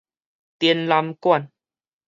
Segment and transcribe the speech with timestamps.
[0.57, 1.51] 展覽館